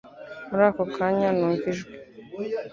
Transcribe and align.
Muri 0.49 0.63
ako 0.69 0.83
kanya 0.95 1.29
numva 1.37 1.65
ijwi 1.71 1.93